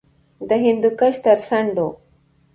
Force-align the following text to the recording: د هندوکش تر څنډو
د 0.49 0.51
هندوکش 0.63 1.15
تر 1.25 1.37
څنډو 1.47 1.87